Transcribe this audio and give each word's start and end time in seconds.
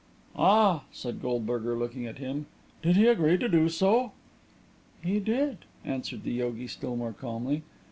"Ah!" 0.35 0.85
and 1.05 1.21
Goldberger 1.21 1.77
looked 1.77 1.95
at 1.95 2.17
him. 2.17 2.47
"Did 2.81 2.95
he 2.95 3.05
agree 3.05 3.37
to 3.37 3.47
do 3.47 3.69
so?" 3.69 4.13
"He 5.03 5.19
did," 5.19 5.59
answered 5.85 6.23
the 6.23 6.31
yogi, 6.33 6.65
still 6.65 6.95
more 6.95 7.13
calmly. 7.13 7.61